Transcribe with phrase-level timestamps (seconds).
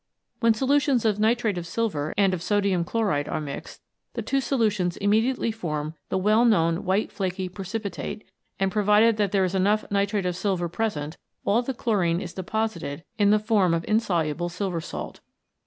[0.39, 4.97] When solutions of nitrate of silver and of sodium chloride are mixed, the two solutions
[4.97, 8.23] immediately form the well known white, flaky precipitate,
[8.59, 13.03] and, provided that there is enough nitrate of silver present, all the chlorine is deposited
[13.19, 15.19] in the form of insoluble silver salt.